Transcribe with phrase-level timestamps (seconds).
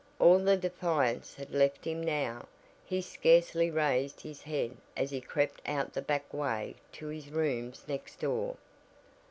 [0.17, 2.47] All the defiance had left him now;
[2.83, 7.85] he scarcely raised his head as he crept out the back way to his rooms
[7.87, 8.57] next door.